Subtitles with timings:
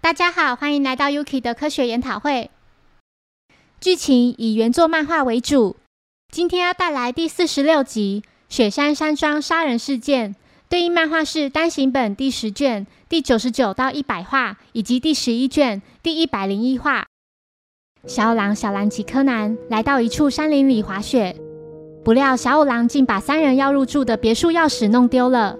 [0.00, 2.50] 大家好，欢迎来到 Yuki 的科学研讨会。
[3.80, 5.76] 剧情以原作漫画为主，
[6.32, 10.34] 今天要带来第四十六集《雪山山庄杀人事件》，
[10.68, 17.04] 对应漫画是单行本第十卷第九十九到一百话，以及第十一卷第一百零一话。
[18.06, 21.36] 小五郎、小兰及柯南来到一处山林里滑雪，
[22.04, 25.58] 不料小五郎竟把三人要入住的别墅钥匙弄丢了。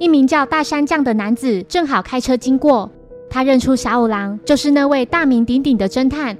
[0.00, 2.90] 一名叫大山将的男子正好开车经过。
[3.30, 6.36] 他认出小五郎就是那位大名鼎鼎的侦探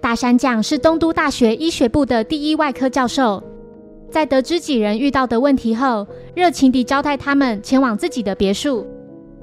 [0.00, 3.42] 大山将，是东都大学医学部的第一外科教授。
[4.10, 8.86] 在得知几人遇到的问题后，热情地招待他们前往自己的别墅。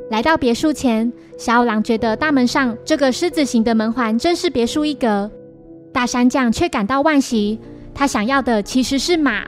[0.09, 5.29] 来到别墅前，小五郎觉得大门上这个狮子形的门环真是别树一格。
[5.91, 7.59] 大山将却感到惋惜，
[7.93, 9.43] 他想要的其实是马。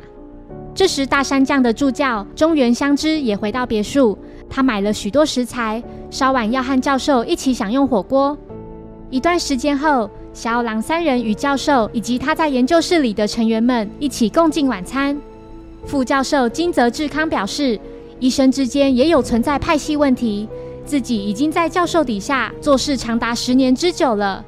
[0.75, 4.17] 这时，大山将的助教中原香织也回到别墅。
[4.49, 8.37] 他买了许多食材，稍晚要和教授一起享用火锅。
[9.09, 15.19] 一段时间后，小五郎三人与教授以及他在研究室里的成员们一起共进晚餐。
[15.85, 17.79] 副教授金泽志康表示，
[18.19, 20.47] 医生之间也有存在派系问题，
[20.85, 24.43] 自己已经在教授底下做事长达十年之久了。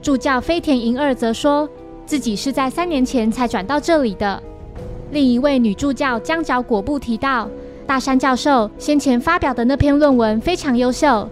[0.00, 1.68] 助教飞田银二则说
[2.06, 4.42] 自己是在三年前才转到这里的。
[5.10, 7.48] 另一位女助教江角果布提到。
[7.90, 11.28] 大山教授先前发表的那篇论文非常优秀，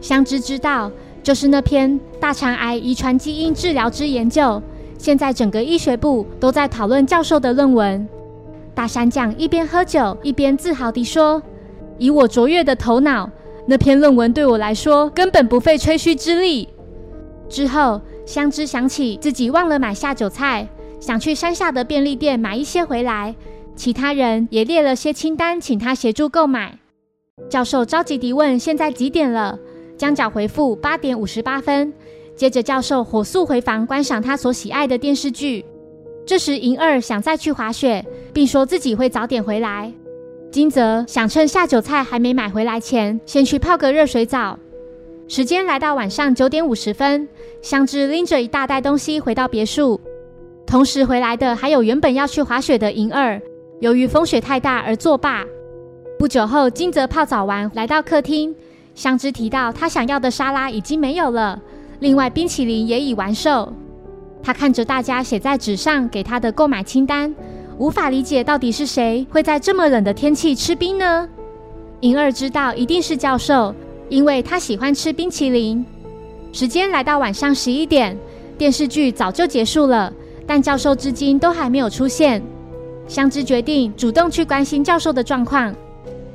[0.00, 0.90] 香知知道，
[1.22, 4.62] 就是那篇大肠癌遗传基因治疗之研究。
[4.96, 8.08] 现在整个医学部都在讨论教授的论文。
[8.74, 11.42] 大山将一边喝酒一边自豪地说
[12.00, 13.28] ：“以我卓越的头脑，
[13.66, 16.70] 那篇论文对我来说根本不费吹嘘之力。”
[17.50, 20.66] 之后，香知想起自己忘了买下酒菜，
[20.98, 23.34] 想去山下的便利店买一些回来。
[23.74, 26.78] 其他人也列了些清单，请他协助购买。
[27.48, 29.58] 教授着急地问：“现在几点了？”
[29.96, 31.92] 江角回复：“八点五十八分。”
[32.36, 35.64] 接着，教授火速回房观赏他所喜爱的电视剧。
[36.26, 39.92] 这时，银二想再去滑雪，并说自己会早点回来。
[40.50, 44.58] 金泽想趁下酒菜还没买回来前，先去泡个热水澡。
[45.28, 47.26] 时间来到晚上九点五十分，
[47.62, 50.00] 香织拎着一大袋东西回到别墅，
[50.66, 53.40] 同时回来的还有原本要去滑雪的银二。
[53.82, 55.44] 由于风雪太大而作罢。
[56.16, 58.54] 不久后，金泽泡澡完来到客厅，
[58.94, 61.60] 香织提到他想要的沙拉已经没有了，
[61.98, 63.72] 另外冰淇淋也已完售。
[64.40, 67.34] 他看着大家写在纸上给他的购买清单，
[67.76, 71.28] 无法理解到底是谁会在这么冷的天气吃冰呢？
[72.02, 73.74] 银二知道一定是教授，
[74.08, 75.84] 因为他喜欢吃冰淇淋。
[76.52, 78.16] 时间来到晚上十一点，
[78.56, 80.12] 电视剧早就结束了，
[80.46, 82.40] 但教授至今都还没有出现。
[83.12, 85.74] 香知决定主动去关心教授的状况。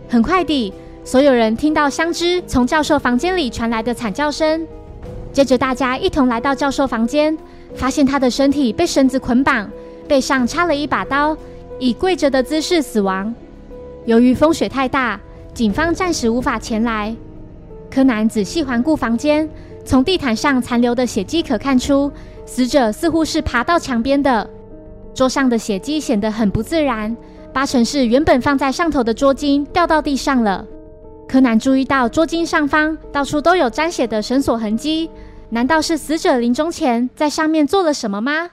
[0.07, 0.71] 很快地，
[1.03, 4.63] 所有人听到香知从教授房间里传来的惨叫声。
[5.33, 7.35] 接着，大家一同来到教授房间，
[7.73, 9.67] 发现他的身体被绳子捆绑，
[10.07, 11.35] 背上插了一把刀，
[11.79, 13.33] 以跪着的姿势死亡。
[14.05, 15.19] 由于风雪太大，
[15.55, 17.15] 警方暂时无法前来。
[17.89, 19.49] 柯南仔细环顾房间，
[19.83, 22.11] 从地毯上残留的血迹可看出，
[22.45, 24.47] 死者似乎是爬到墙边的。
[25.17, 27.17] 桌上的血迹显得很不自然，
[27.51, 30.63] 八成是原本放在上头的桌巾掉到地上了。
[31.27, 35.09] 柯南注意到桌巾上方到处都有沾血的绳索痕迹，
[35.49, 38.51] 难道是死者临终前在上面做了什么吗？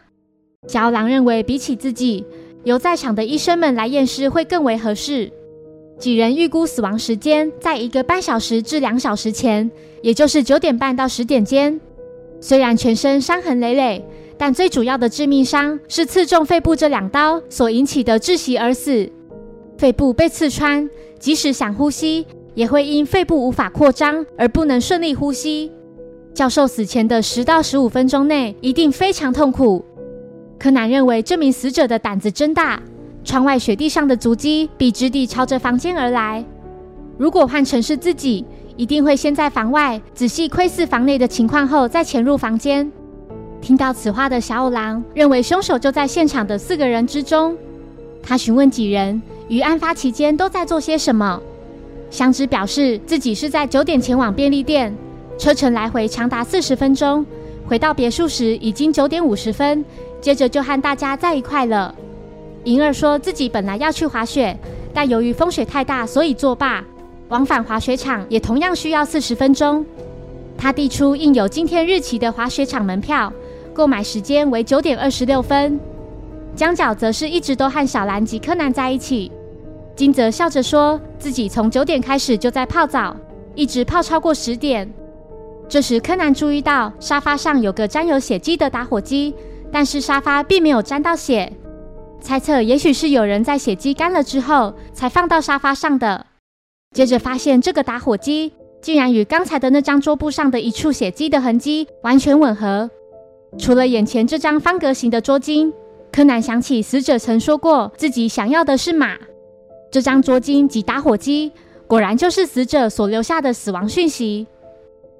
[0.66, 2.24] 小狼认为，比起自己，
[2.64, 5.30] 由在场的医生们来验尸会更为合适。
[5.98, 9.70] 几人预估死亡时间在一个半小时至两小时前，
[10.00, 11.78] 也就是九点半到十点间。
[12.40, 14.02] 虽然全身伤痕累累。
[14.36, 19.08] 但最主要的致命伤是刺中肺部这两刀所引起的窒息而死。
[19.78, 25.70] 肺部被刺穿，即使想呼吸，也会因肺部无法扩张而不能顺利呼吸。
[26.32, 29.84] 教授死前的十到十五分钟内一定非常痛苦。
[30.58, 32.80] 柯南认为这名死者的胆子真大。
[33.22, 36.44] 窗外雪地上的足迹笔直地朝着房间而来。
[37.16, 38.44] 如果换成是自己，
[38.76, 42.92] 一定会先在房外仔细窥视房内的情况后再潜入房间。
[43.64, 47.56] 听到此话的小五郎认为凶手就在现场的四个人之中。
[48.22, 51.40] 他询问几人于案发期间都在做些什么。
[52.10, 54.94] 香知表示自己是在九点前往便利店，
[55.38, 57.24] 车程来回长达四十分钟。
[57.66, 59.82] 回到别墅时已经九点五十分，
[60.20, 61.94] 接着就和大家在一块了。
[62.64, 64.54] 银儿说自己本来要去滑雪，
[64.92, 66.84] 但由于风雪太大，所以作罢。
[67.30, 69.82] 往返滑雪场也同样需要四十分钟。
[70.58, 73.32] 他递出印有今天日期的滑雪场门票。
[73.74, 75.78] 购买时间为九点二十六分。
[76.54, 79.30] 江角则是一直都和小兰及柯南在一起。
[79.96, 83.16] 金泽笑着说自己从九点开始就在泡澡，
[83.54, 84.88] 一直泡超过十点。
[85.68, 89.34] 这时，柯南注意到沙发上有个沾有血迹的打火机，
[89.72, 91.52] 但是沙发并没有沾到血，
[92.20, 96.26] 猜测也许是有人在血迹干了之后才放到沙发上的。
[96.94, 102.88] 接着发现这个打火机竟然与刚才的那张桌布上的一处血迹的痕迹完全吻合。
[103.58, 105.72] 除了眼前这张方格形的桌巾，
[106.12, 109.16] 柯南想起死者曾说过自己想要的是马。
[109.90, 111.52] 这张桌巾及打火机
[111.86, 114.46] 果然就是死者所留下的死亡讯息。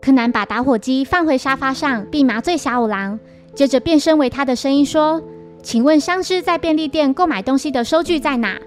[0.00, 3.18] 柯南把打火机放回沙发上，并麻醉小五郎，
[3.54, 5.22] 接着变身为他的声音说
[5.62, 8.60] ：“请问香枝在便利店购买东西的收据在哪？”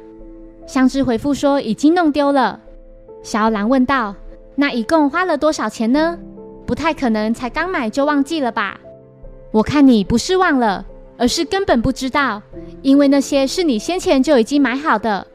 [0.65, 2.59] 香枝回复说：“已经弄丢了。”
[3.21, 4.15] 小五郎问道
[4.55, 6.17] ：“那一共花了多少钱呢？
[6.65, 8.79] 不太可能才刚买就忘记了吧？
[9.57, 10.85] 我看你不是忘了，
[11.17, 12.39] 而是根本不知道，
[12.83, 15.25] 因为那些是你先前就已经买好的，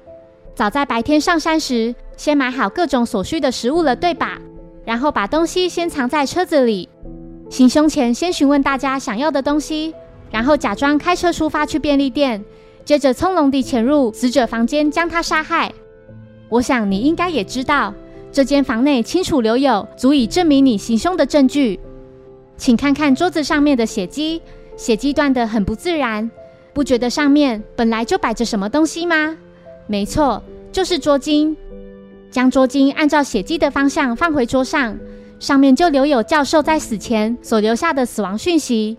[0.54, 4.38] 早在白天上山时先买好各种所需的食物了，对吧？”
[4.86, 6.88] 然后把东西先藏在车子里，
[7.50, 9.92] 行凶前先询问大家想要的东西，
[10.30, 12.44] 然后假装开车出发去便利店，
[12.84, 15.72] 接着从容地潜入死者房间将他杀害。
[16.48, 17.92] 我想你应该也知道，
[18.30, 21.80] 这间房内清楚留有足以证明你行凶的证据。
[22.56, 24.40] 请看看桌子上面的血迹，
[24.76, 26.30] 血迹断得很不自然，
[26.72, 29.36] 不觉得上面本来就摆着什么东西吗？
[29.86, 31.56] 没错，就是桌巾。
[32.30, 34.96] 将桌巾按照血迹的方向放回桌上，
[35.38, 38.96] 上面就留有教授在死前所留下的死亡讯息。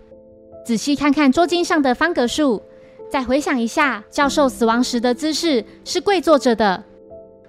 [0.65, 2.61] 仔细看看桌巾上的方格数，
[3.09, 6.83] 再回想一下教授死亡时的姿势是跪坐着的。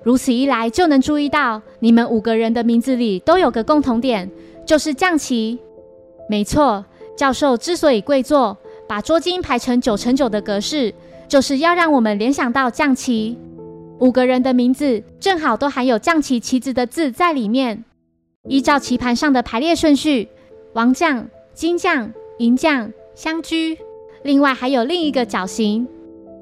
[0.03, 4.31] 如此一来，就能注意到你们五个人的名字里都有个共同点，
[4.65, 5.59] 就是降旗。
[6.29, 6.85] 没错，
[7.17, 8.57] 教授之所以跪坐，
[8.89, 10.95] 把桌巾排成九乘九的格式，
[11.29, 13.39] 就是要让我们联想到将棋。
[14.01, 17.85] 五个人的名字正好都含有将棋棋子的字在里面。
[18.49, 20.29] 依照棋盘上的排列顺序，
[20.75, 23.79] 王将、金将、银将相居。
[24.23, 25.87] 另外还有另一个角形，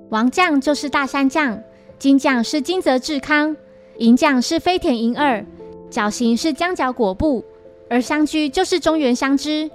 [0.09, 1.61] 王将就是大山将，
[1.99, 3.57] 金将是金泽志康，
[3.99, 5.45] 银将是飞田银二。
[5.91, 7.45] 角形是江角果部，
[7.93, 9.71] 而相居就是中原相知。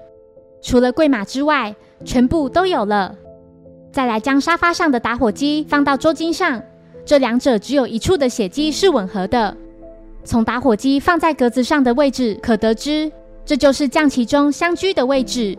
[0.59, 3.15] 除了贵马之外，全部都有了。
[3.91, 6.59] 再来将沙发上的打火机放到桌巾上。
[7.05, 9.55] 这两者只有一处的血迹是吻合的。
[10.23, 13.11] 从打火机放在格子上的位置可得知，
[13.45, 15.55] 这就是将其中相居的位置。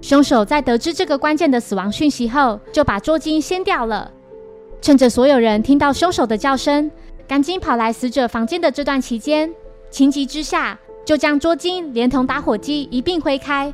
[0.00, 4.08] 凶手在得知这个关键的死亡讯息后，就把桌巾掀掉了。
[4.80, 6.88] 趁着所有人听到凶手的叫声，
[7.26, 9.52] 赶紧跑来死者房间的这段期间，
[9.90, 10.78] 情急之下
[11.08, 13.72] 就将桌巾连同打火机一并挥开。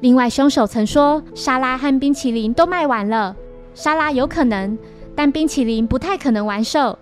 [0.00, 3.36] 另外，凶手曾说沙拉和冰淇淋都卖完了，
[3.74, 4.76] 沙拉有可能。
[5.14, 6.98] 但冰淇淋不太可能完售。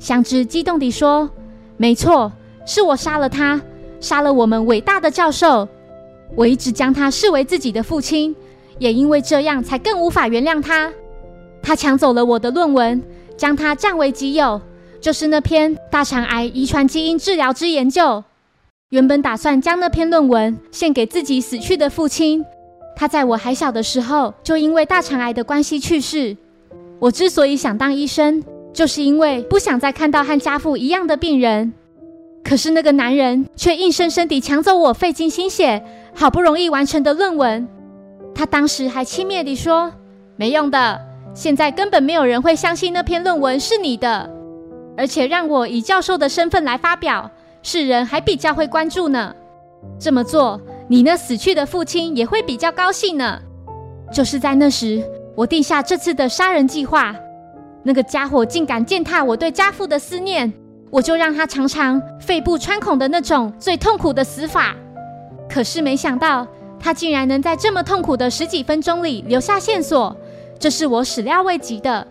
[0.00, 1.30] 香枝激动地说
[1.78, 2.32] ：“没错，
[2.66, 3.60] 是我杀了他，
[4.00, 5.68] 杀了我们伟大的教授。
[6.34, 8.34] 我一直将他视为自己的父亲，
[8.80, 10.92] 也因为这样才更无法原谅他。
[11.62, 13.00] 他抢走了我的论文，
[13.36, 14.60] 将它占为己有，
[15.00, 18.24] 就是那篇大肠癌遗传基因治疗之研究。
[18.92, 22.44] 原本打算将那篇论文献给自己死去的父亲，
[22.94, 26.36] 他在我还小的时候就因为大肠癌的关系去世。”
[27.00, 31.72] 我之所以想当医生，就是因为不想再看到和家父一样的病人。
[32.44, 35.82] 可是那个男人却硬生生地抢走我费尽心血、
[36.14, 37.66] 好不容易完成的论文。
[38.34, 39.90] 他当时还轻蔑地说
[40.36, 41.00] ：“没用的，
[41.32, 44.30] 现在根本没有人会相信那篇论文是你的。
[44.98, 47.30] 而且让我以教授的身份来发表，
[47.62, 49.34] 世人还比较会关注呢。
[49.98, 53.40] 这么做，你那死去的父亲也会比较高兴呢。”
[54.12, 55.02] 就是在那时。
[55.34, 57.16] 我定下这次的杀人计划，
[57.82, 60.52] 那个家伙竟敢践踏我对家父的思念，
[60.90, 64.76] 我就让他尝尝肺部穿孔的那种最痛苦的死法。
[65.48, 66.46] 可是没想到，
[66.78, 70.14] 他竟然能在这么痛苦的十几分钟里留下线索，
[70.58, 72.06] 这是我始料未及的。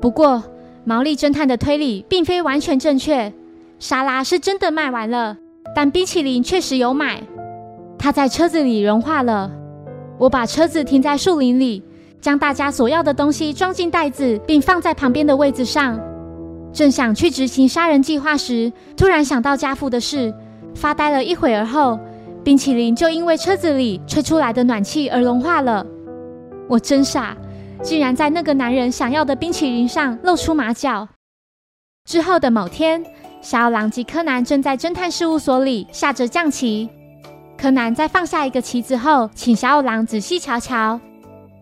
[0.00, 0.40] 不过，
[0.84, 3.32] 毛利侦探的推理并非完全正确，
[3.78, 5.36] 沙拉是真的卖完了，
[5.74, 7.22] 但冰淇淋确实有买，
[7.98, 9.50] 它在车子里融化了。
[10.18, 11.82] 我把车子停在树林里。
[12.20, 16.00] 将大家所要的东西装进袋子，并放在旁边的位子上。
[16.72, 20.32] 正想去执行杀人计划时，突然想到家父的事，
[20.74, 22.00] 发呆了一会儿后，
[22.42, 25.84] 冰淇淋就因为车子里吹出来的暖气而融化了。
[26.66, 27.36] 我真傻，
[27.82, 31.06] 竟然在那个男人想要的冰淇淋上露出马脚。
[32.06, 33.04] 之后的某天，
[33.44, 36.88] 小狼及柯南正在侦探事务所里下着象棋。
[37.58, 40.98] 柯南在放下一个棋子后，请小狼仔细瞧瞧。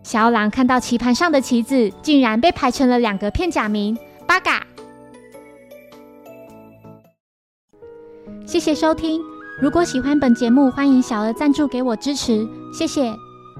[0.01, 4.65] 小狼看到棋盘上的棋子竟然被排成了两个片假名“八嘎”。
[8.47, 9.19] 谢谢收听，
[9.61, 13.13] 如果喜欢本节目，欢迎小额赞助给我支持，谢谢。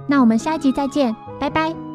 [0.07, 1.92] 那我们下一集再见，拜拜。